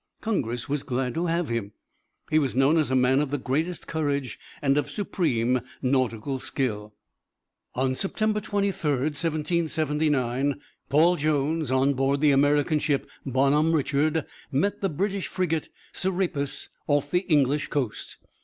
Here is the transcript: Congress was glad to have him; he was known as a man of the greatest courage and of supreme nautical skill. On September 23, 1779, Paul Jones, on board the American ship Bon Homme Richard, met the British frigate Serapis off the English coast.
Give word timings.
Congress 0.19 0.67
was 0.67 0.81
glad 0.81 1.13
to 1.13 1.27
have 1.27 1.47
him; 1.47 1.73
he 2.31 2.39
was 2.39 2.55
known 2.55 2.75
as 2.75 2.89
a 2.89 2.95
man 2.95 3.19
of 3.19 3.29
the 3.29 3.37
greatest 3.37 3.85
courage 3.87 4.39
and 4.59 4.75
of 4.75 4.89
supreme 4.89 5.61
nautical 5.79 6.39
skill. 6.39 6.95
On 7.75 7.93
September 7.93 8.39
23, 8.39 8.89
1779, 8.91 10.59
Paul 10.89 11.17
Jones, 11.17 11.69
on 11.69 11.93
board 11.93 12.19
the 12.19 12.31
American 12.31 12.79
ship 12.79 13.07
Bon 13.27 13.51
Homme 13.51 13.73
Richard, 13.75 14.25
met 14.51 14.81
the 14.81 14.89
British 14.89 15.27
frigate 15.27 15.69
Serapis 15.93 16.69
off 16.87 17.11
the 17.11 17.21
English 17.31 17.67
coast. 17.67 18.17